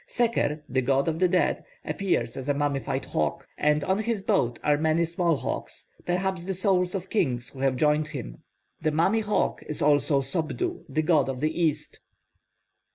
Seker, 0.07 0.63
the 0.67 0.81
god 0.81 1.07
of 1.07 1.19
the 1.19 1.27
dead, 1.27 1.63
appears 1.85 2.35
as 2.35 2.49
a 2.49 2.55
mummified 2.55 3.05
hawk, 3.05 3.47
and 3.55 3.83
on 3.83 3.99
his 3.99 4.23
boat 4.23 4.57
are 4.63 4.75
many 4.75 5.05
small 5.05 5.35
hawks, 5.37 5.89
perhaps 6.07 6.43
the 6.43 6.55
souls 6.55 6.95
of 6.95 7.11
kings 7.11 7.49
who 7.49 7.59
have 7.59 7.75
joined 7.75 8.07
him. 8.07 8.41
The 8.81 8.89
mummy 8.89 9.19
hawk 9.19 9.61
is 9.69 9.79
also 9.79 10.21
Sopdu, 10.21 10.85
the 10.89 11.03
god 11.03 11.29
of 11.29 11.39
the 11.39 11.51
east. 11.55 11.99